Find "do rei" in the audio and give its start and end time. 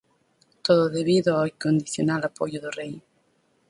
2.63-2.93